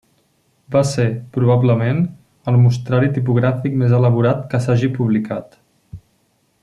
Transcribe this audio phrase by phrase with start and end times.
[0.75, 1.03] Va ser,
[1.35, 1.99] probablement,
[2.53, 5.55] el mostrari tipogràfic més elaborat que s'hagi publicat.